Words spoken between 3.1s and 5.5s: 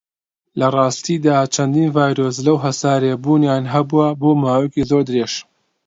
بوونیان هەبووە بۆ ماوەیەکی زۆر درێژ.